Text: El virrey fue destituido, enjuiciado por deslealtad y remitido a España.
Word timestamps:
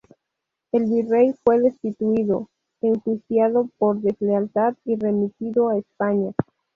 El 0.71 0.85
virrey 0.85 1.35
fue 1.43 1.59
destituido, 1.59 2.49
enjuiciado 2.81 3.69
por 3.77 4.01
deslealtad 4.01 4.73
y 4.83 4.95
remitido 4.97 5.69
a 5.69 5.77
España. 5.77 6.31